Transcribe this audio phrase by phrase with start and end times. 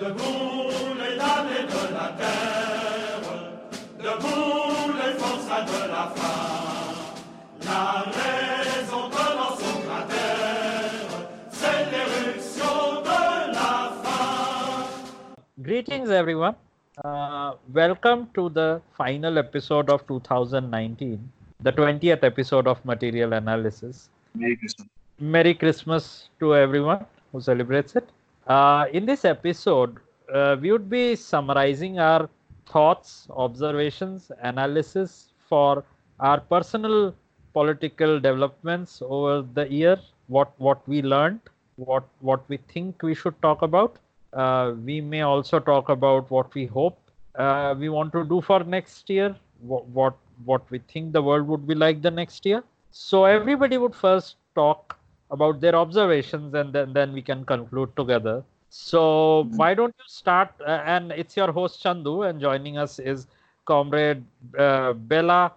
[0.00, 3.20] Debout les dames de la terre,
[3.98, 6.94] debout les forçats de la femme.
[7.66, 11.04] La raison commence son cratère,
[11.50, 14.86] c'est l'éruption de la femme.
[15.58, 16.54] Greetings, everyone.
[17.04, 21.18] Uh, welcome to the final episode of 2019,
[21.62, 24.08] the 20th episode of Material Analysis.
[24.34, 24.88] Merry Christmas.
[25.18, 28.08] Merry Christmas to everyone who celebrates it.
[28.46, 29.98] Uh, in this episode,
[30.32, 32.28] uh, we would be summarizing our
[32.66, 35.84] thoughts, observations, analysis for
[36.20, 37.14] our personal
[37.52, 39.98] political developments over the year,
[40.28, 41.40] what what we learned,
[41.76, 43.96] what what we think we should talk about.
[44.32, 46.98] Uh, we may also talk about what we hope
[47.36, 50.14] uh, we want to do for next year, what, what
[50.44, 52.62] what we think the world would be like the next year.
[52.92, 54.98] So everybody would first talk
[55.30, 58.42] about their observations and then, then we can conclude together.
[58.68, 60.50] So why don't you start?
[60.60, 63.26] Uh, and it's your host Chandu, and joining us is
[63.66, 64.24] Comrade
[64.58, 65.52] uh, Bella,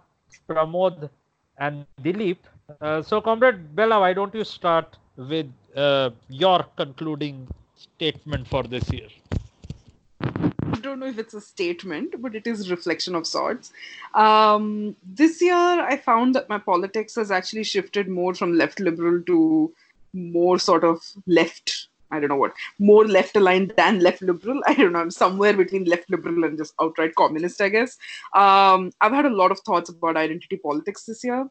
[0.47, 1.09] Pramod,
[1.57, 2.38] and Dilip.
[2.81, 8.91] Uh, so, Comrade Bella, why don't you start with uh, your concluding statement for this
[8.91, 9.09] year?
[10.84, 13.72] Don't know if it's a statement, but it is reflection of sorts.
[14.14, 19.23] Um, this year, I found that my politics has actually shifted more from left liberal
[19.23, 19.73] to
[20.14, 21.88] more sort of left.
[22.11, 24.61] I don't know what more left aligned than left liberal.
[24.67, 25.00] I don't know.
[25.00, 27.98] I'm somewhere between left liberal and just outright communist, I guess.
[28.36, 31.48] Um, I've had a lot of thoughts about identity politics this year.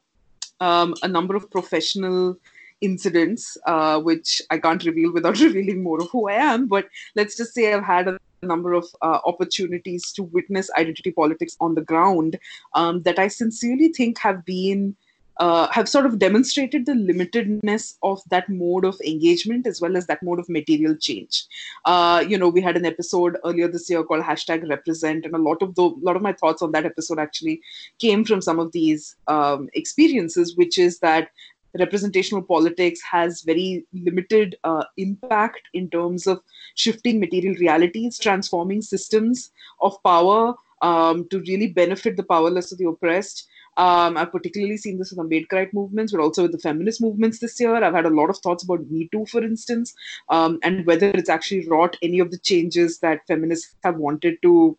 [0.60, 2.36] Um, a number of professional
[2.82, 6.66] incidents, uh, which I can't reveal without revealing more of who I am.
[6.66, 11.56] But let's just say I've had a number of uh, opportunities to witness identity politics
[11.60, 12.38] on the ground
[12.74, 14.96] um, that I sincerely think have been.
[15.38, 20.06] Uh, have sort of demonstrated the limitedness of that mode of engagement as well as
[20.06, 21.46] that mode of material change.
[21.86, 25.38] Uh, you know, we had an episode earlier this year called hashtag represent, and a
[25.38, 27.62] lot of the lot of my thoughts on that episode actually
[27.98, 31.30] came from some of these um, experiences, which is that
[31.78, 36.40] representational politics has very limited uh, impact in terms of
[36.74, 39.50] shifting material realities, transforming systems
[39.80, 43.48] of power um, to really benefit the powerless or the oppressed.
[43.78, 47.38] Um, I've particularly seen this with the Ambedkarite movements, but also with the feminist movements
[47.38, 47.74] this year.
[47.74, 49.94] I've had a lot of thoughts about Me Too, for instance,
[50.28, 54.76] um, and whether it's actually wrought any of the changes that feminists have wanted to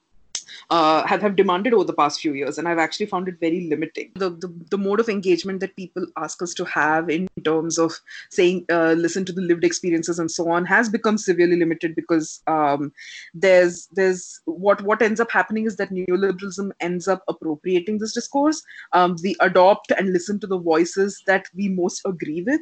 [0.70, 3.68] uh, have, have demanded over the past few years, and I've actually found it very
[3.70, 4.12] limiting.
[4.16, 7.94] The, the, the mode of engagement that people ask us to have in terms of
[8.30, 12.42] saying, uh, listen to the lived experiences and so on, has become severely limited because
[12.48, 12.92] um,
[13.34, 18.62] there's there's what what ends up happening is that neoliberalism ends up appropriating this discourse.
[18.94, 22.62] Um, we adopt and listen to the voices that we most agree with,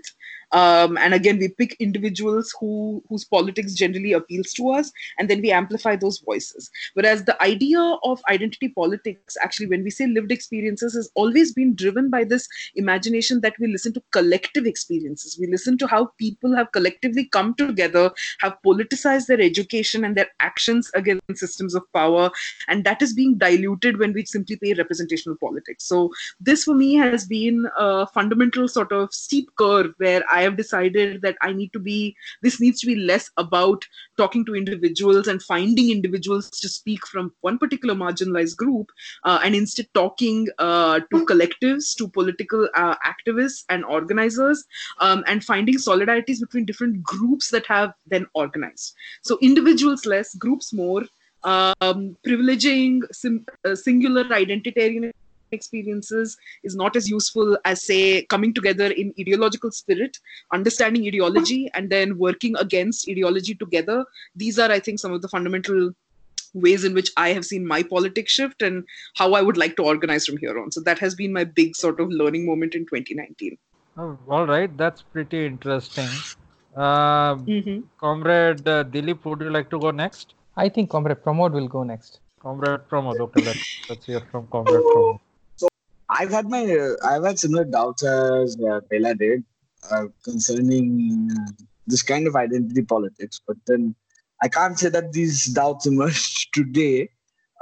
[0.52, 5.42] um, and again we pick individuals who whose politics generally appeals to us, and then
[5.42, 6.70] we amplify those voices.
[6.94, 11.76] Whereas the idea of identity politics, actually, when we say lived experiences, has always been
[11.76, 15.38] driven by this imagination that we listen to collective experiences.
[15.40, 20.28] We listen to how people have collectively come together, have politicized their education and their
[20.40, 22.30] actions against systems of power,
[22.68, 25.86] and that is being diluted when we simply pay representational politics.
[25.86, 30.58] So, this for me has been a fundamental sort of steep curve where I have
[30.58, 33.86] decided that I need to be, this needs to be less about
[34.18, 38.92] talking to individuals and finding individuals to speak from one particular marginalized group
[39.24, 44.64] uh, and instead talking uh, to collectives, to political uh, activists and organizers,
[45.00, 48.94] um, and finding solidarities between different groups that have then organized.
[49.24, 51.04] So individuals less, groups more,
[51.44, 55.12] um, privileging sim- uh, singular identitarian
[55.52, 60.18] experiences is not as useful as say coming together in ideological spirit
[60.54, 64.04] understanding ideology and then working against ideology together
[64.36, 65.92] these are i think some of the fundamental
[66.54, 68.84] ways in which I have seen my politics shift and
[69.16, 70.72] how I would like to organize from here on.
[70.72, 73.58] So that has been my big sort of learning moment in 2019.
[73.98, 76.10] Oh, all right, that's pretty interesting.
[76.76, 77.84] Uh, Mhm.
[78.00, 80.34] Comrade uh, Dilip, would you like to go next?
[80.58, 82.20] I think Comrade Pramod will go next.
[82.42, 85.20] Comrade Pramod, okay, let's, let's hear from Comrade Pramod.
[86.12, 86.64] I've had my
[87.04, 89.44] I've had similar doubts as uh, Bella did
[89.90, 91.30] uh, concerning
[91.88, 93.96] this kind of identity politics, but then
[94.44, 97.10] I can't say that these doubts emerged today.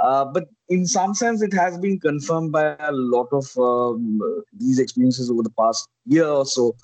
[0.02, 4.22] Uh, but in some sense, it has been confirmed by a lot of um,
[4.58, 6.76] these experiences over the past year or so.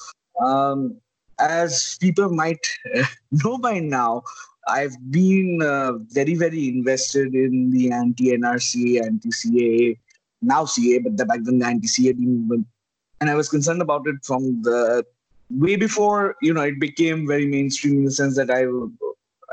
[0.43, 0.97] Um,
[1.39, 2.59] as people might
[3.31, 4.23] know by now,
[4.67, 9.97] I've been uh, very, very invested in the anti-NRCA, anti-CAA,
[10.41, 12.67] now CA, but back then the anti-CA movement,
[13.21, 15.05] and I was concerned about it from the
[15.49, 18.65] way before you know it became very mainstream in the sense that I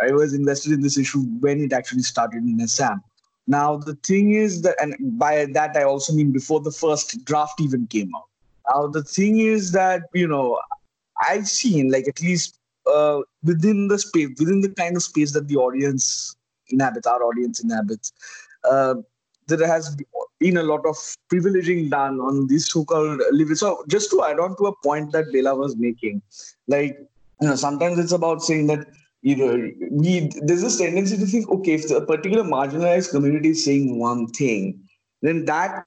[0.04, 3.02] I was invested in this issue when it actually started in Assam.
[3.46, 7.60] Now the thing is that, and by that I also mean before the first draft
[7.60, 8.28] even came out.
[8.70, 10.58] Now the thing is that you know
[11.28, 15.48] I've seen like at least uh, within the space, within the kind of space that
[15.48, 16.36] the audience
[16.68, 18.12] inhabits, our audience inhabits,
[18.68, 18.94] uh,
[19.56, 19.96] there has
[20.40, 20.96] been a lot of
[21.32, 23.54] privileging done on these so-called living.
[23.54, 26.22] So just to add on to a point that Bela was making,
[26.68, 26.98] like
[27.40, 28.86] you know, sometimes it's about saying that
[29.22, 33.64] you know we there's this tendency to think, okay, if a particular marginalized community is
[33.64, 34.80] saying one thing,
[35.22, 35.84] then that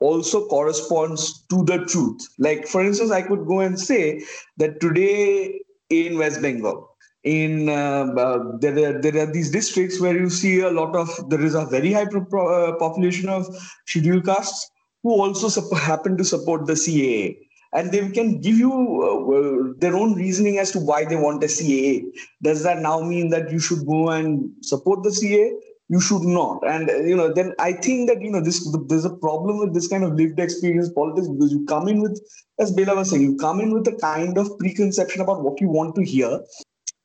[0.00, 2.20] also corresponds to the truth.
[2.38, 4.24] Like for instance, I could go and say
[4.56, 5.60] that today
[5.90, 6.91] in West Bengal,
[7.24, 11.08] in uh, uh, there are there are these districts where you see a lot of
[11.30, 13.46] there is a very high pro- uh, population of
[13.86, 14.70] scheduled castes
[15.02, 17.36] who also sup- happen to support the CAA
[17.72, 18.72] and they can give you
[19.02, 22.04] uh, their own reasoning as to why they want a CAA.
[22.42, 25.52] Does that now mean that you should go and support the CAA?
[25.88, 26.66] You should not.
[26.66, 29.74] And uh, you know, then I think that you know this there's a problem with
[29.74, 32.20] this kind of lived experience politics because you come in with,
[32.58, 35.68] as Bela was saying, you come in with a kind of preconception about what you
[35.68, 36.40] want to hear,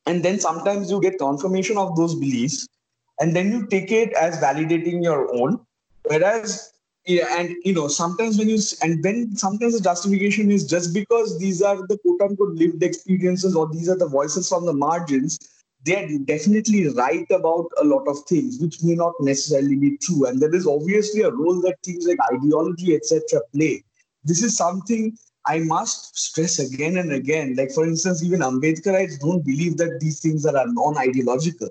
[0.07, 2.67] and then sometimes you get confirmation of those beliefs
[3.19, 5.59] and then you take it as validating your own.
[6.03, 6.73] Whereas
[7.05, 11.37] yeah, and you know sometimes when you and then sometimes the justification is just because
[11.39, 15.39] these are the quote unquote lived experiences or these are the voices from the margins
[15.85, 20.25] they're definitely right about a lot of things which may not necessarily be true.
[20.25, 23.83] And there is obviously a role that things like ideology etc play.
[24.23, 27.55] This is something I must stress again and again.
[27.55, 31.69] Like, for instance, even Ambedkarites don't believe that these things are non ideological.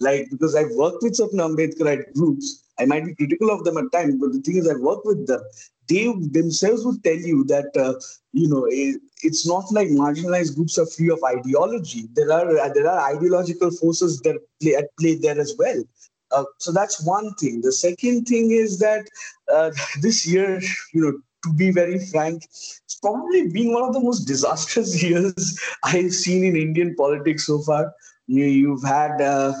[0.00, 3.92] Like, because I've worked with certain Ambedkarite groups, I might be critical of them at
[3.92, 5.40] times, but the thing is, I've worked with them.
[5.88, 7.94] They themselves would tell you that, uh,
[8.32, 12.08] you know, it, it's not like marginalized groups are free of ideology.
[12.14, 15.82] There are there are ideological forces that play at play there as well.
[16.30, 17.60] Uh, so that's one thing.
[17.60, 19.06] The second thing is that
[19.52, 19.70] uh,
[20.00, 20.60] this year,
[20.92, 25.58] you know, to be very frank, it's probably been one of the most disastrous years
[25.84, 27.92] I've seen in Indian politics so far.
[28.26, 29.52] You, have had uh,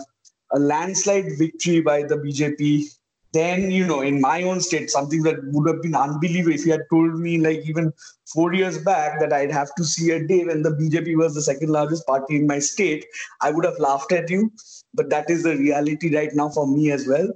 [0.52, 2.84] a landslide victory by the BJP.
[3.32, 6.72] Then, you know, in my own state, something that would have been unbelievable if you
[6.72, 7.90] had told me, like, even
[8.26, 11.42] four years back, that I'd have to see a day when the BJP was the
[11.42, 13.06] second largest party in my state,
[13.40, 14.52] I would have laughed at you.
[14.92, 17.30] But that is the reality right now for me as well.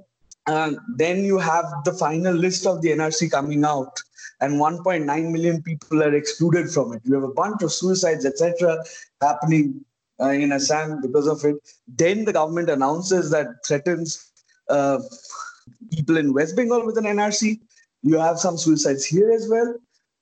[0.45, 3.99] And then you have the final list of the NRC coming out
[4.39, 7.01] and 1.9 million people are excluded from it.
[7.03, 8.77] You have a bunch of suicides, etc.,
[9.21, 9.83] happening
[10.19, 11.55] uh, in Assam because of it.
[11.87, 14.31] Then the government announces that threatens
[14.69, 14.99] uh,
[15.91, 17.59] people in West Bengal with an NRC.
[18.03, 19.75] You have some suicides here as well.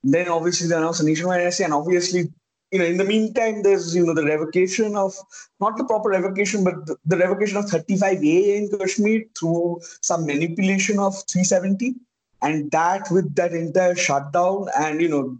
[0.03, 2.31] Then obviously they announce a nationwide NRC, and obviously,
[2.71, 5.13] you know, in the meantime, there's you know the revocation of
[5.59, 10.99] not the proper revocation, but the, the revocation of 35A in Kashmir through some manipulation
[10.99, 11.95] of 370
[12.41, 15.37] and that with that entire shutdown and you know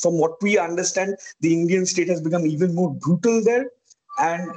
[0.00, 3.70] from what we understand the indian state has become even more brutal there.
[4.18, 4.50] And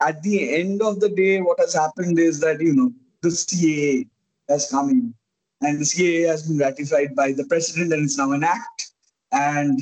[0.00, 4.08] at the end of the day what has happened is that you know the caa
[4.48, 5.14] has come in.
[5.62, 8.90] And the caa has been ratified by the president and it's now an act.
[9.32, 9.80] And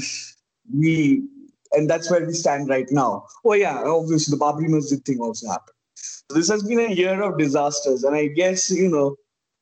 [0.72, 1.24] we
[1.72, 3.26] and that's where we stand right now.
[3.44, 5.76] Oh yeah obviously the babri masjid thing also happened.
[6.30, 8.04] This has been a year of disasters.
[8.04, 9.16] And i guess you know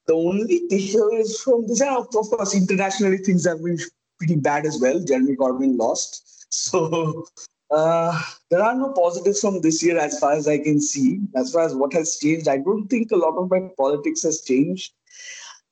[0.07, 3.79] the only issue is from this, and of course, internationally things have been
[4.19, 5.01] pretty bad as well.
[5.01, 6.29] Jeremy Corbyn lost.
[6.53, 7.27] So
[7.71, 11.21] uh, there are no positives from this year as far as I can see.
[11.35, 14.43] As far as what has changed, I don't think a lot of my politics has
[14.43, 14.93] changed.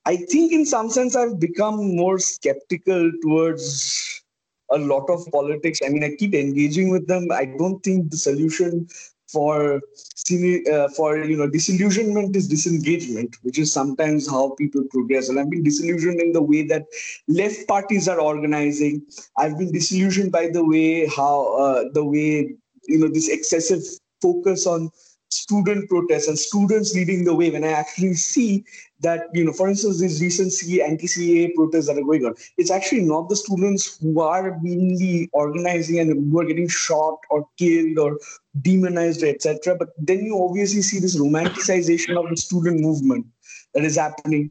[0.06, 4.22] I think in some sense I've become more skeptical towards
[4.70, 5.80] a lot of politics.
[5.84, 7.28] I mean, I keep engaging with them.
[7.30, 8.88] I don't think the solution
[9.32, 15.28] for uh, for you know disillusionment is disengagement which is sometimes how people progress.
[15.28, 16.86] And i've been disillusioned in the way that
[17.28, 19.02] left parties are organizing.
[19.36, 22.54] I've been disillusioned by the way how uh, the way
[22.86, 23.82] you know this excessive
[24.22, 24.90] focus on
[25.30, 27.50] student protests and students leading the way.
[27.50, 28.64] When I actually see
[29.00, 32.70] that, you know, for instance, these recent CA, anti-CAA protests that are going on, it's
[32.70, 37.98] actually not the students who are mainly organizing and who are getting shot or killed
[37.98, 38.18] or
[38.60, 39.76] demonized, etc.
[39.76, 43.26] But then you obviously see this romanticization of the student movement
[43.74, 44.50] that is happening.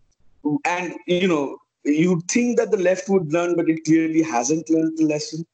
[0.66, 4.98] And, you know, you think that the left would learn, but it clearly hasn't learned
[4.98, 5.46] the lesson.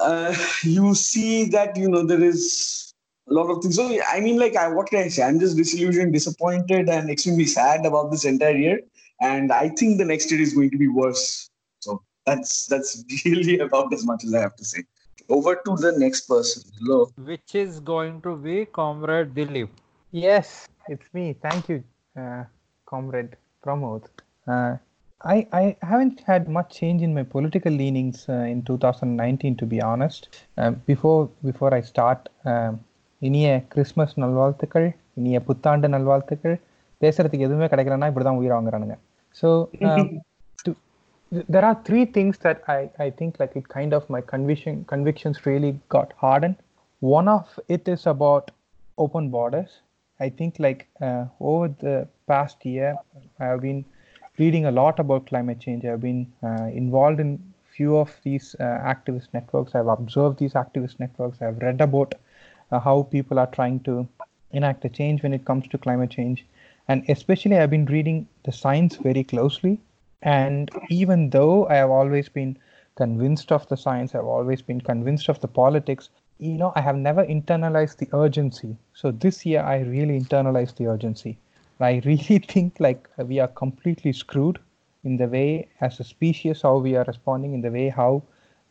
[0.00, 2.83] Uh, you see that, you know, there is
[3.28, 3.76] a lot of things.
[3.76, 5.22] So I mean, like, I, what can I say?
[5.22, 8.80] I'm just disillusioned, disappointed, and extremely sad about this entire year.
[9.20, 11.48] And I think the next year is going to be worse.
[11.80, 14.84] So that's that's really about as much as I have to say.
[15.30, 16.62] Over to the next person.
[16.78, 17.10] Hello.
[17.16, 19.70] Which is going to be Comrade Dilip.
[20.10, 21.34] Yes, it's me.
[21.40, 21.82] Thank you,
[22.16, 22.44] uh,
[22.86, 24.04] comrade Pramod.
[24.46, 24.76] Uh,
[25.24, 29.80] I, I haven't had much change in my political leanings uh, in 2019, to be
[29.80, 30.28] honest.
[30.58, 32.80] Um, before before I start, um,
[33.27, 34.87] இனிய Christmas நல்வாழ்த்துக்கள்
[35.19, 36.57] இனிய புத்தாண்டு நல்வாழ்த்துக்கள்
[37.03, 38.97] பேசுறதுக்கு எதுவுமே கிடைக்கலன்னா இப்படி தான் உயிர் வாங்குறானுங்க
[39.41, 39.49] so
[41.53, 45.45] there are three things that I, I think like it kind of my conviction convictions
[45.45, 46.55] really got hardened.
[47.01, 48.45] One of it is about
[48.97, 49.71] open borders.
[50.19, 52.95] I think like uh, over the past year,
[53.39, 53.85] I have been
[54.37, 55.85] reading a lot about climate change.
[55.85, 57.29] I've been uh, involved in
[57.77, 59.75] few of these uh, activist networks.
[59.75, 61.41] I've observed these activist networks.
[61.41, 62.17] I've read about uh,
[62.74, 64.08] uh, how people are trying to
[64.50, 66.44] enact a change when it comes to climate change.
[66.88, 69.78] And especially, I've been reading the science very closely.
[70.22, 72.58] And even though I have always been
[72.96, 76.96] convinced of the science, I've always been convinced of the politics, you know, I have
[76.96, 78.76] never internalized the urgency.
[78.92, 81.38] So this year, I really internalized the urgency.
[81.78, 84.58] I really think like we are completely screwed
[85.04, 88.24] in the way, as a species, how we are responding, in the way how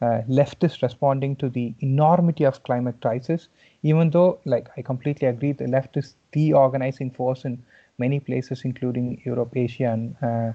[0.03, 3.47] uh, left is responding to the enormity of climate crisis.
[3.83, 7.63] Even though, like, I completely agree, the left is the organizing force in
[7.97, 10.51] many places, including Europe, Asia, and uh,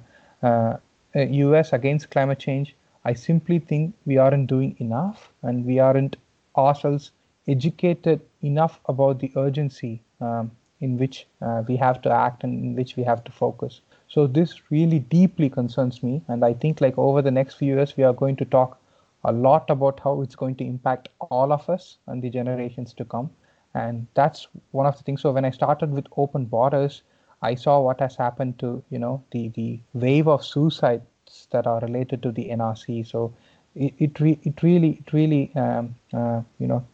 [0.47, 0.77] uh,
[1.15, 2.75] US against climate change.
[3.05, 6.17] I simply think we aren't doing enough, and we aren't
[6.57, 7.11] ourselves
[7.47, 10.51] educated enough about the urgency um,
[10.81, 13.81] in which uh, we have to act and in which we have to focus.
[14.09, 17.97] So this really deeply concerns me, and I think like over the next few years
[17.97, 18.78] we are going to talk
[19.25, 23.05] a lot about how it's going to impact all of us and the generations to
[23.05, 23.31] come.
[23.75, 25.23] And that's one of the things.
[25.23, 27.03] So when I started with open borders,
[27.43, 31.81] I saw what has happened to you know the the wave of suicides that are
[31.81, 33.07] related to the NRC.
[33.07, 33.33] So
[33.75, 36.85] it it, re- it really it really um, uh, you know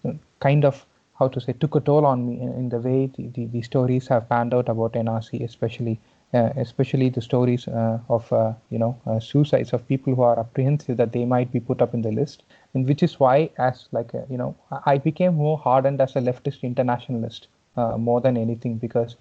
[0.41, 0.85] kind of
[1.19, 3.63] how to say took a toll on me in, in the way the, the, the,
[3.63, 6.01] stories have panned out about NRC, especially
[6.35, 11.13] especially the stories uh, of uh, you know suicides of people who are apprehensive that
[11.13, 12.43] they might be put up in the list,
[12.75, 16.63] and which is why, as like you know, I became more hardened as a leftist
[16.63, 19.17] internationalist more than anything because.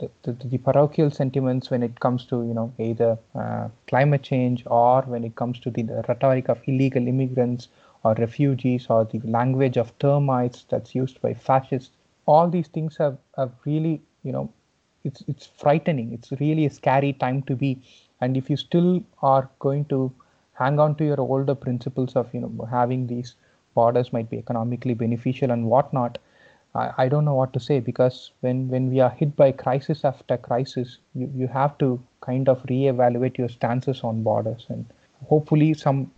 [0.00, 4.64] The, the, the, parochial sentiments when it comes to you know either uh, climate change
[4.66, 7.68] or when it comes to the, the, rhetoric of illegal immigrants
[8.02, 11.92] or refugees or the language of termites that's used by fascists
[12.26, 14.52] all these things have, have really you know
[15.04, 17.70] it's it's frightening it's really a scary time to be
[18.20, 20.12] and if you still are going to
[20.54, 23.34] hang on to your older principles of you know having these
[23.74, 26.18] borders might be economically beneficial and whatnot
[26.74, 30.04] I, I don't know what to say because when, when we are hit by crisis
[30.04, 34.66] after crisis, you, you have to kind of reevaluate your stances on borders.
[34.68, 34.86] And
[35.28, 36.10] hopefully, some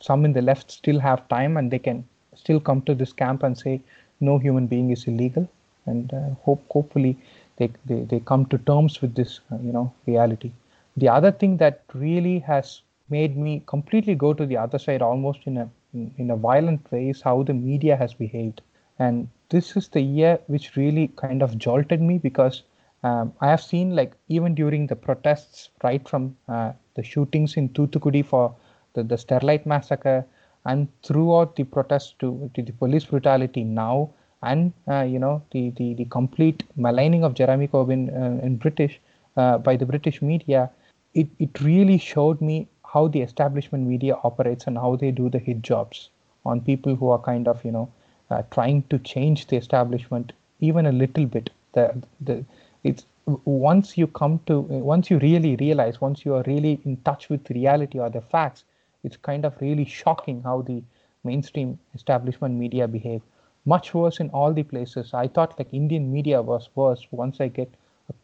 [0.00, 3.44] some in the left still have time and they can still come to this camp
[3.44, 3.80] and say
[4.20, 5.48] no human being is illegal.
[5.86, 7.16] And uh, hope hopefully
[7.62, 10.52] they, they, they come to terms with this uh, you know reality.
[10.96, 15.40] The other thing that really has made me completely go to the other side almost
[15.46, 18.62] in a in, a violent way is how the media has behaved.
[18.98, 22.62] And this is the year which really kind of jolted me because
[23.02, 27.68] um, I have seen like even during the protests, right from uh, the shootings in
[27.70, 28.54] Thoothukudi for
[28.94, 30.24] the, the Sterlite massacre,
[30.64, 34.10] and throughout the protests to, to the police brutality now,
[34.42, 39.00] and uh, you know the, the the complete maligning of Jeremy Corbyn uh, in British
[39.36, 40.70] uh, by the British media,
[41.14, 45.38] it it really showed me how the establishment media operates and how they do the
[45.38, 46.10] hit jobs
[46.44, 47.88] on people who are kind of you know
[48.30, 51.50] uh, trying to change the establishment even a little bit.
[51.72, 52.44] The, the,
[52.84, 53.06] it's
[53.44, 57.48] once you come to once you really realize once you are really in touch with
[57.50, 58.64] reality or the facts,
[59.04, 60.82] it's kind of really shocking how the
[61.24, 63.22] mainstream establishment media behave.
[63.64, 65.14] Much worse in all the places.
[65.14, 67.06] I thought like Indian media was worse.
[67.10, 67.72] Once I get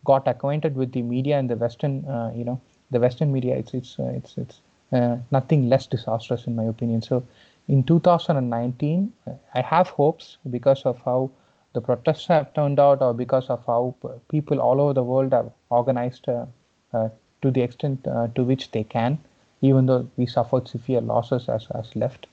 [0.05, 3.75] got acquainted with the media and the Western, uh, you know, the Western media, it's
[3.75, 4.61] it's uh, it's it's
[4.93, 7.03] uh, nothing less disastrous in my opinion.
[7.03, 7.23] So
[7.69, 9.13] in 2019,
[9.55, 11.31] I have hopes because of how
[11.75, 13.95] the protests have turned out or because of how
[14.29, 16.47] people all over the world have organized uh,
[16.93, 17.09] uh,
[17.43, 19.19] to the extent uh, to which they can,
[19.61, 22.27] even though we suffered severe losses as, as left.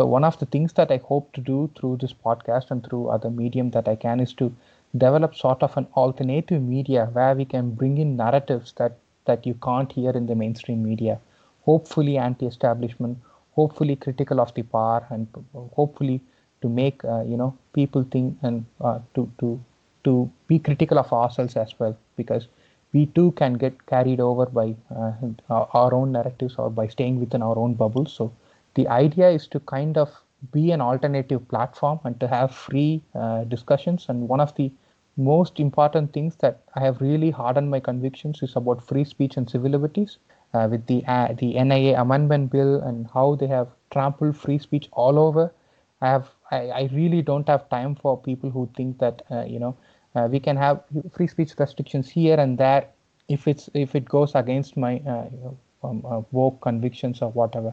[0.00, 3.08] But one of the things that I hope to do through this podcast and through
[3.08, 4.50] other medium that I can is to
[4.96, 9.52] develop sort of an alternative media where we can bring in narratives that, that you
[9.62, 11.20] can't hear in the mainstream media,
[11.66, 13.18] hopefully anti-establishment,
[13.52, 15.26] hopefully critical of the power and
[15.74, 16.22] hopefully
[16.62, 19.60] to make uh, you know people think and uh, to to
[20.04, 22.48] to be critical of ourselves as well because
[22.94, 25.12] we too can get carried over by uh,
[25.50, 28.32] our own narratives or by staying within our own bubbles so
[28.74, 30.22] the idea is to kind of
[30.52, 34.70] be an alternative platform and to have free uh, discussions and one of the
[35.16, 39.48] most important things that I have really hardened my convictions is about free speech and
[39.48, 40.18] civil liberties.
[40.52, 44.88] Uh, with the uh, the NIA amendment bill and how they have trampled free speech
[44.92, 45.52] all over,
[46.00, 49.60] I have I, I really don't have time for people who think that uh, you
[49.60, 49.76] know
[50.16, 52.88] uh, we can have free speech restrictions here and there
[53.28, 57.72] if it's if it goes against my uh, you know, um, woke convictions or whatever.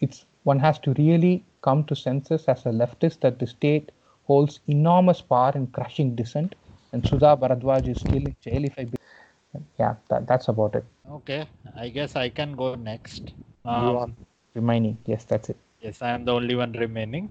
[0.00, 3.92] It's one has to really come to senses as a leftist that the state
[4.24, 6.54] holds enormous power in crushing dissent,
[6.92, 8.64] and Sudha Bharadwaj is still in jail.
[8.64, 8.96] If I, be-
[9.78, 10.84] yeah, that, that's about it.
[11.08, 13.34] Okay, I guess I can go next.
[13.68, 14.16] you are Um,
[14.54, 14.98] remaining.
[15.06, 15.56] Yes, that's it.
[15.80, 17.30] Yes, I am the only one remaining.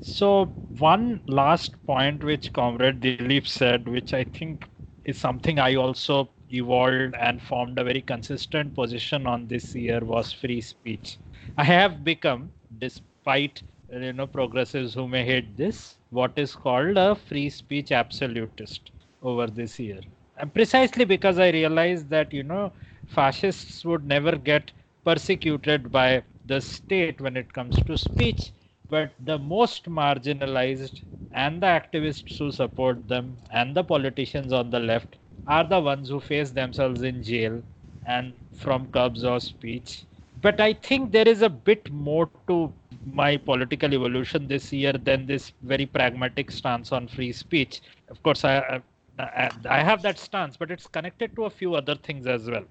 [0.00, 4.58] So, one last point which Comrade Dilip said, which I think
[4.96, 10.32] is something I also evolved and formed a very consistent position on this year was
[10.32, 11.18] free speech.
[11.56, 17.14] I have become, despite you know progressives who may hate this, what is called a
[17.14, 18.90] free speech absolutist
[19.22, 20.00] over this year.
[20.36, 22.72] And precisely because I realized that you know
[23.06, 24.72] fascists would never get
[25.04, 28.52] persecuted by the state when it comes to speech,
[28.88, 34.80] but the most marginalized and the activists who support them and the politicians on the
[34.80, 35.16] left
[35.46, 37.62] are the ones who face themselves in jail
[38.04, 40.04] and from curbs of speech.
[40.42, 42.72] But I think there is a bit more to
[43.06, 47.80] my political evolution this year than this very pragmatic stance on free speech.
[48.08, 48.82] Of course, I,
[49.18, 52.64] I, I have that stance, but it's connected to a few other things as well.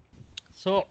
[0.53, 0.87] So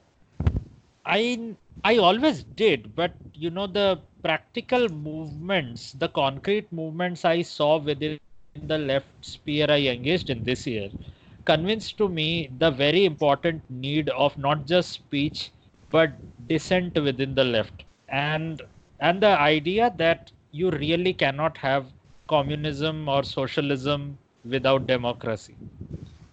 [1.05, 7.79] I I always did, but you know the practical movements, the concrete movements I saw
[7.79, 8.19] within
[8.55, 10.91] the left sphere I engaged in this year
[11.45, 15.51] convinced to me the very important need of not just speech
[15.91, 16.13] but
[16.49, 17.85] dissent within the left.
[18.09, 18.63] And
[19.01, 21.87] and the idea that you really cannot have
[22.29, 25.57] communism or socialism without democracy.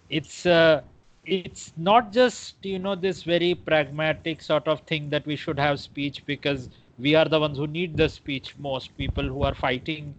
[0.08, 0.82] It's uh,
[1.24, 5.80] it's not just you know this very pragmatic sort of thing that we should have
[5.80, 10.14] speech because we are the ones who need the speech most people who are fighting.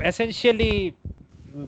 [0.00, 0.94] Essentially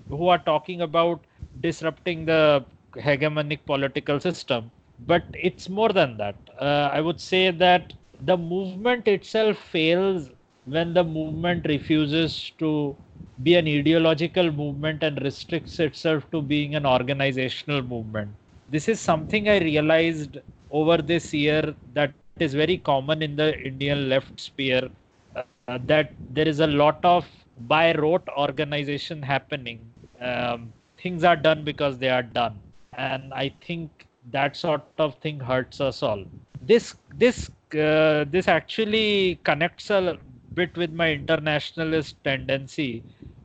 [0.09, 1.25] who are talking about
[1.61, 2.65] disrupting the
[2.97, 9.07] hegemonic political system but it's more than that uh, i would say that the movement
[9.09, 10.31] itself fails
[10.65, 12.97] when the movement refuses to
[13.43, 18.31] be an ideological movement and restricts itself to being an organizational movement.
[18.69, 20.39] This is something I realized
[20.71, 24.91] over this year that is very common in the Indian left sphere
[25.37, 27.27] uh, that there is a lot of
[27.59, 29.81] by rote organization happening.
[30.21, 32.61] Um, things are done because they are done.
[32.93, 36.25] And I think that sort of thing hurts us all.
[36.63, 40.19] This this uh, this actually connects a
[40.55, 43.03] bit with my internationalist tendency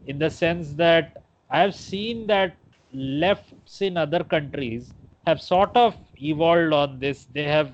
[0.07, 2.55] in the sense that I have seen that
[2.93, 4.93] lefts in other countries
[5.27, 7.27] have sort of evolved on this.
[7.33, 7.71] They have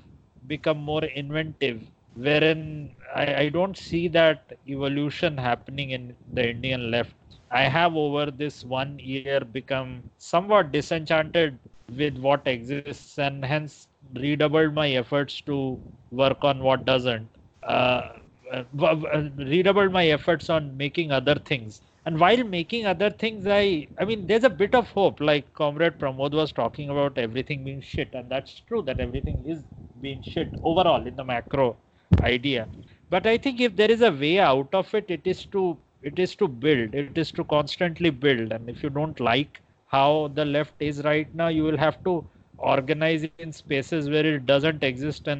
[0.47, 1.81] become more inventive,
[2.15, 7.13] wherein I, I don't see that evolution happening in the Indian left.
[7.51, 11.57] I have over this one year become somewhat disenchanted
[11.95, 15.80] with what exists and hence redoubled my efforts to
[16.12, 17.30] work on what doesn't.
[17.63, 18.10] Uh,
[18.52, 21.82] uh, redoubled my efforts on making other things.
[22.06, 25.19] And while making other things i i mean there's a bit of hope.
[25.19, 29.63] Like comrade pramod was talking about everything being shit and that's true that everything is
[30.02, 31.78] being shit overall in the macro
[32.21, 32.69] idea.
[33.10, 36.19] But i think if there is a way out of it it is to it
[36.19, 36.93] is to build.
[36.95, 38.52] It is to constantly build.
[38.54, 42.23] And if you don't like how the left is right now you will have to
[42.58, 45.36] organize in spaces where it doesn't exist and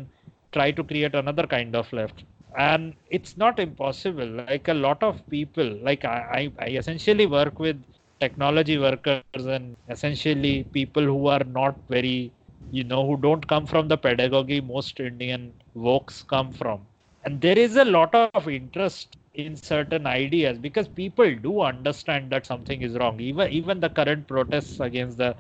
[0.52, 2.24] try to create another kind of left.
[2.58, 4.28] And it's not impossible.
[4.28, 7.78] Like a lot of people like I, I, essentially work with
[8.20, 12.32] technology workers and essentially people who are not very
[12.72, 16.82] you know who don't come from the pedagogy most indian wokes come from.
[17.26, 22.46] And there is a lot of interest in certain ideas because people do understand that
[22.46, 25.36] something is wrong even even the current protests against the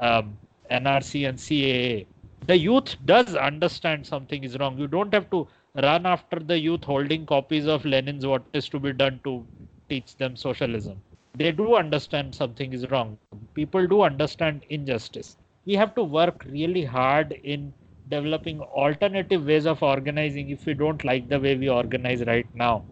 [0.00, 0.38] um,
[0.70, 2.06] nrc and caa
[2.46, 5.46] the youth does understand something is wrong you don't have to
[5.86, 9.46] run after the youth holding copies of Lenin's What is to be done to
[9.88, 11.02] teach them socialism.
[11.34, 13.18] They do understand something is wrong.
[13.54, 15.36] People do understand injustice.
[15.66, 17.74] We have to work really hard in
[18.08, 22.84] developing alternative ways of organizing if we don't like the way we organize right now.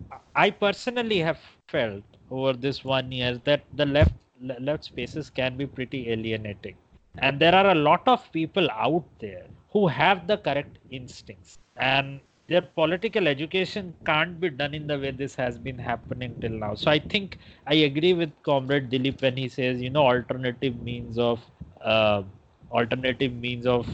[0.44, 4.14] I personally have felt over this one year that the left
[4.60, 6.76] left spaces can be pretty alienating.
[7.18, 11.58] And there are a lot of people out there who have the correct instincts.
[11.76, 16.52] And their political education can't be done in the way this has been happening till
[16.64, 20.76] now so i think i agree with comrade dilip when he says you know alternative
[20.82, 21.44] means of
[21.82, 22.22] uh,
[22.70, 23.86] alternative means of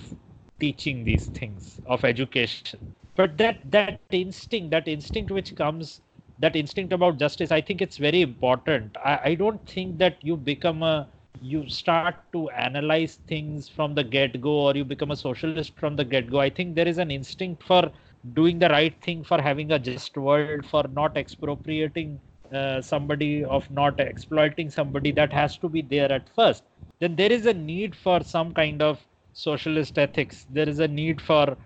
[0.61, 2.80] teaching these things of education
[3.16, 6.00] but that that instinct that instinct which comes
[6.44, 8.96] that instinct about justice i think it's very important.
[9.04, 11.09] I, I don't think that you become a
[11.40, 15.96] you start to analyze things from the get go or you become a socialist from
[15.96, 17.90] the get go i think there is an instinct for
[18.35, 22.18] doing the right thing for having a just world for not expropriating
[22.52, 26.64] uh, somebody of not exploiting somebody that has to be there at first.
[27.00, 29.00] Then there is a need for some kind of
[29.33, 30.46] socialist ethics.
[30.50, 31.57] There is a need for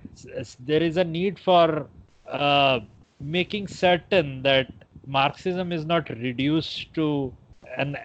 [0.60, 1.86] there is a need for
[2.26, 2.80] uh,
[3.20, 4.68] making certain that
[5.06, 7.32] marxism is not reduced to
[7.76, 7.96] an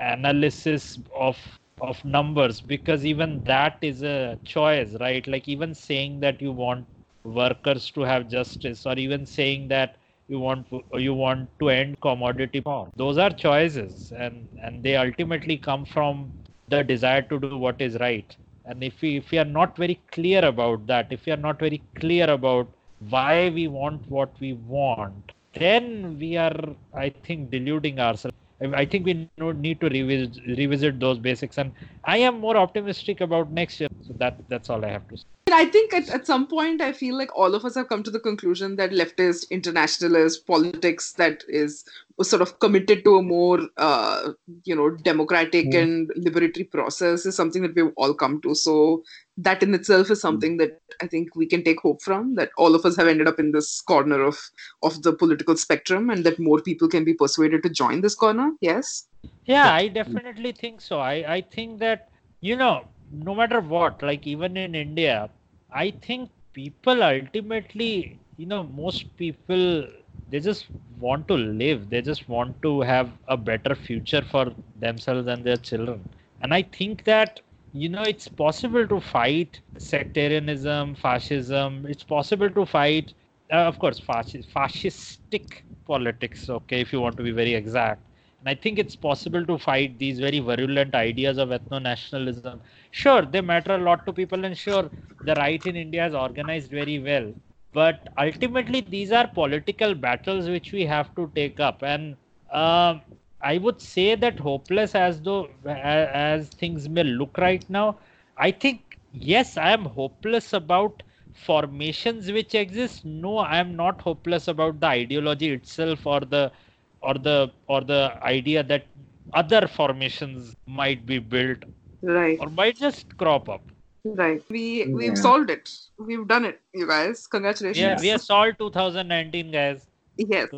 [0.00, 1.38] analysis of
[1.80, 5.26] of numbers because even that is a choice right?
[5.26, 6.86] Like even saying that you want
[7.24, 9.96] workers to have justice or even saying that
[10.28, 15.56] you want you want to end commodity form those are choices and and they ultimately
[15.58, 16.32] come from
[16.68, 18.36] the desire to do what is right.
[18.60, 21.58] And if we if we are not very clear about that if we are not
[21.58, 22.68] very clear about
[23.08, 26.58] why we want what we want then we are
[26.94, 28.36] i think deluding ourselves.
[28.74, 31.72] I think we need to revisit, revisit those basics, and
[32.04, 33.88] I am more optimistic about next year.
[34.06, 35.24] So that that's all I have to say.
[35.52, 38.10] I think at, at some point, I feel like all of us have come to
[38.10, 41.84] the conclusion that leftist, internationalist politics that is
[42.22, 44.32] sort of committed to a more, uh,
[44.64, 45.82] you know, democratic mm.
[45.82, 48.54] and liberatory process is something that we've all come to.
[48.54, 49.02] So
[49.38, 52.34] that in itself is something that I think we can take hope from.
[52.34, 54.38] That all of us have ended up in this corner of
[54.82, 58.52] of the political spectrum, and that more people can be persuaded to join this corner.
[58.60, 59.06] Yes.
[59.44, 61.00] Yeah, I definitely think so.
[61.00, 61.99] I I think that
[62.40, 65.30] you know, no matter what, like even in India
[65.72, 69.86] I think people ultimately, you know, most people
[70.28, 71.90] they just want to live.
[71.90, 76.04] They just want to have a better future for themselves and their children.
[76.40, 77.40] And I think that
[77.72, 81.86] you know it's possible to fight sectarianism, fascism.
[81.88, 83.14] It's possible to fight,
[83.52, 86.48] uh, of course, fascist, fascistic politics.
[86.48, 88.02] Okay, if you want to be very exact
[88.40, 92.60] and I think it's possible to fight these very virulent ideas of ethno nationalism.
[92.90, 94.90] Sure, they matter a lot to people, and sure,
[95.22, 97.32] the right in India is organized very well.
[97.72, 101.82] But ultimately, these are political battles which we have to take up.
[101.82, 102.16] And
[102.52, 102.98] uh,
[103.40, 107.98] I would say that hopeless as though as things may look right now,
[108.36, 113.04] I think yes, I am hopeless about formations which exist.
[113.04, 116.52] No, I am not hopeless about the ideology itself or the
[117.02, 118.86] or the or the idea that
[119.32, 121.58] other formations might be built
[122.02, 122.38] right.
[122.40, 123.62] or might just crop up.
[124.04, 124.42] Right.
[124.48, 125.70] We we've solved it.
[125.98, 127.26] We've done it you guys.
[127.26, 127.78] Congratulations.
[127.78, 129.86] Yeah we have solved 2019 guys.
[130.16, 130.48] Yes.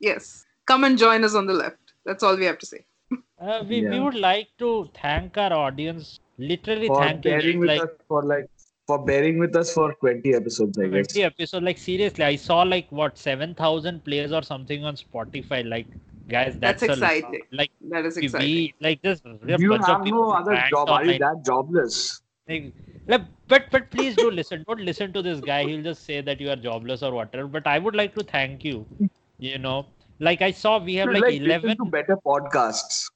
[0.00, 0.46] Yes.
[0.66, 1.78] Come and join us on the left.
[2.04, 2.84] That's all we have to say.
[3.40, 3.90] Uh, we, yeah.
[3.90, 6.20] we would like to thank our audience.
[6.38, 8.48] Literally for thank you like, for like
[8.92, 11.16] for bearing with us for 20 episodes, I 20 guess.
[11.16, 11.64] episodes.
[11.64, 15.60] Like, seriously, I saw like what 7,000 players or something on Spotify.
[15.68, 15.86] Like,
[16.28, 17.42] guys, that's, that's exciting.
[17.52, 18.48] A, like, that is exciting.
[18.48, 20.90] We, like, just you have no other job.
[20.90, 22.20] Are you that jobless?
[22.48, 22.72] Like,
[23.06, 24.64] like, but but please do listen.
[24.68, 25.64] Don't listen to this guy.
[25.64, 27.46] He'll just say that you are jobless or whatever.
[27.46, 28.84] But I would like to thank you.
[29.38, 29.86] You know,
[30.18, 33.10] like I saw we have like, like 11 to better podcasts.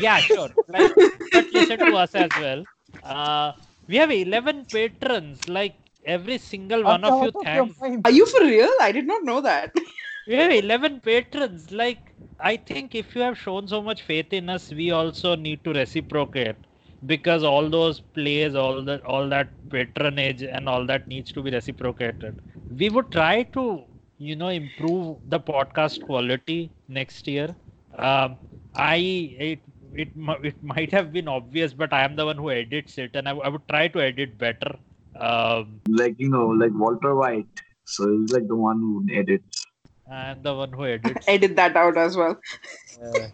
[0.00, 0.50] Yeah, sure.
[0.68, 0.92] Like,
[1.32, 2.64] but listen to us as well.
[3.02, 3.52] Uh,
[3.88, 5.48] we have 11 patrons.
[5.48, 7.84] Like every single one of you, thanks.
[8.04, 8.70] Are you for real?
[8.80, 9.74] I did not know that.
[10.26, 11.70] we have 11 patrons.
[11.72, 15.64] Like, I think if you have shown so much faith in us, we also need
[15.64, 16.56] to reciprocate
[17.06, 21.50] because all those plays, all that, all that patronage, and all that needs to be
[21.50, 22.34] reciprocated.
[22.68, 23.84] We would try to,
[24.18, 27.56] you know, improve the podcast quality next year.
[27.96, 28.38] Um,
[28.74, 29.60] I it
[29.94, 30.08] it
[30.42, 33.32] it might have been obvious, but I am the one who edits it, and I,
[33.32, 34.76] I would try to edit better.
[35.18, 37.62] Um, like you know, like Walter White.
[37.84, 39.64] So he's like the one who edits.
[40.10, 41.26] I'm the one who edits.
[41.28, 42.38] Edit that out as well.
[43.02, 43.28] Uh,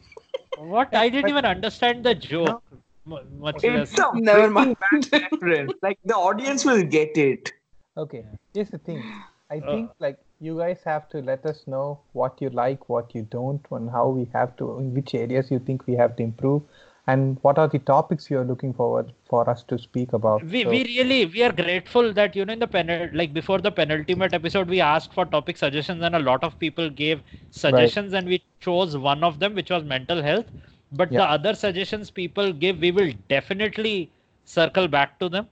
[0.58, 0.94] what?
[0.94, 2.62] I didn't even understand the joke.
[3.06, 4.14] Much it's less.
[4.14, 4.76] Never mind.
[5.82, 7.52] like the audience will get it.
[7.96, 8.24] Okay.
[8.52, 9.04] Here's the thing.
[9.50, 9.70] I uh.
[9.70, 13.66] think like you guys have to let us know what you like, what you don't,
[13.70, 16.62] and how we have to, in which areas you think we have to improve,
[17.06, 20.44] and what are the topics you're looking forward for us to speak about.
[20.44, 23.58] We, so, we really we are grateful that you know in the penal like before
[23.60, 28.12] the penultimate episode we asked for topic suggestions and a lot of people gave suggestions
[28.12, 28.18] right.
[28.20, 30.46] and we chose one of them which was mental health.
[30.92, 31.18] But yeah.
[31.18, 34.10] the other suggestions people give, we will definitely
[34.44, 35.48] circle back to them,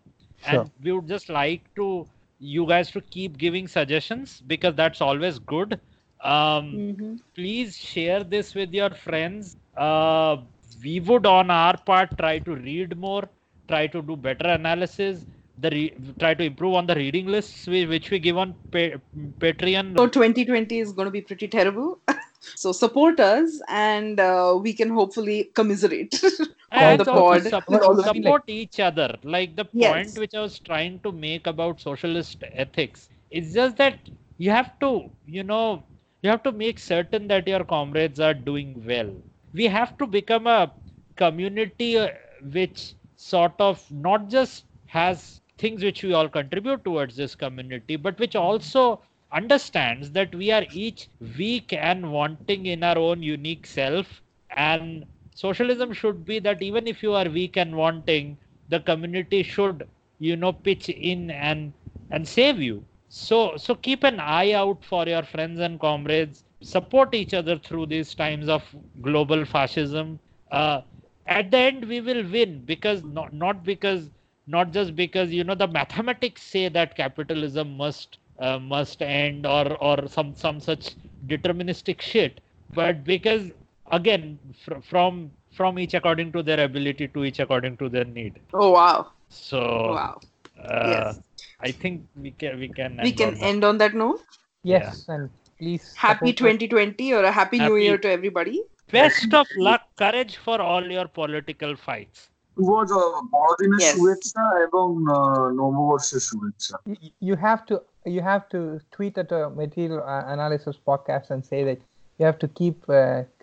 [0.48, 0.60] sure.
[0.60, 2.06] and we would just like to
[2.42, 5.80] you guys to keep giving suggestions because that's always good.
[6.22, 7.20] Um, Mhm.
[7.34, 9.56] please share this with your friends.
[9.76, 10.36] Uh,
[10.84, 13.22] we would, on our part, try to read more,
[13.68, 15.26] try to do better analysis,
[15.58, 18.98] the re- try to improve on the reading lists we, which we give on pa-
[19.40, 19.96] Patreon.
[19.96, 22.00] So 2020 is going to be pretty terrible.
[22.54, 26.20] so support us, and uh, we can hopefully commiserate
[26.76, 27.46] on and the also pod.
[27.48, 29.16] sup- Well, I mean, support each other.
[29.22, 29.82] Like the Yes.
[29.84, 33.08] point which I was trying to make about socialist ethics.
[33.30, 33.98] is just that
[34.38, 35.82] you have to, you know,
[36.22, 39.10] you have to make certain that your comrades are doing well.
[39.52, 40.72] We have to become a
[41.16, 42.08] community uh,
[42.52, 48.18] which sort of not just has things which we all contribute towards this community, but
[48.18, 49.00] which also
[49.32, 54.22] understands that we are each weak and wanting in our own unique self.
[54.56, 59.88] And socialism should be that even if you are weak and wanting the community should
[60.18, 61.72] you know pitch in and
[62.10, 62.84] and save you.
[63.08, 66.44] So so keep an eye out for your friends and comrades.
[66.62, 70.20] Support each other through these times of global fascism.
[70.50, 70.82] Uh,
[71.26, 74.10] at the end we will win because not not because
[74.46, 79.66] not just because you know the mathematics say that capitalism must uh, must end or
[79.88, 80.94] or some some such
[81.26, 82.40] deterministic shit
[82.74, 83.50] but because
[83.90, 88.40] again fr- from from each according to their ability to each according to their need
[88.52, 89.12] Oh wow!
[89.28, 90.20] so Wow!
[90.62, 91.20] uh, Yes.
[91.60, 93.50] i think we can we can We end can on that.
[93.50, 94.20] end on that note.
[94.62, 95.96] Yes, and please.
[95.96, 98.62] Happy 2020 or a happy, New Year to everybody.
[98.90, 103.91] best of luck courage for all your political fights শুভ জ- বড়দিনের Yes.
[103.93, 107.75] শুভেচ্ছা এবং আহ, নববর্ষের শুভেচ্ছা Y- You have to
[108.15, 108.59] you have to
[108.95, 111.79] tweet at a material uh, analysis podcast and say that
[112.19, 112.97] you have to keep uh,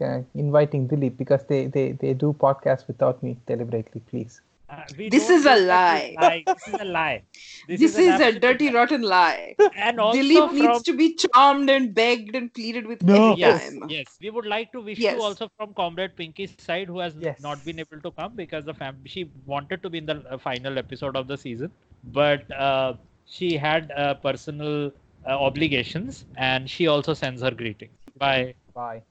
[0.07, 4.35] uh, inviting Dilip because they, they, they do podcasts without me deliberately, please.
[4.70, 6.44] Uh, This is a do lie.
[6.46, 7.24] This is a lie.
[7.68, 8.74] This, an is, a dirty, lie.
[8.80, 9.56] rotten lie.
[9.76, 13.32] And also Dilip from needs to be charmed and begged and pleaded with No.
[13.32, 13.90] every yes, time.
[13.90, 14.18] yes.
[14.22, 15.16] We would like to wish Yes.
[15.16, 17.40] you also from Comrade Pinky's side, who has Yes.
[17.42, 20.38] not been able to come because the fam- she wanted to be in the uh,
[20.38, 21.72] final episode of the season,
[22.04, 22.94] but uh,
[23.26, 24.92] she had uh, personal
[25.28, 27.98] uh, obligations, and she also sends her greetings.
[28.18, 28.54] Bye.
[28.74, 29.02] Bye.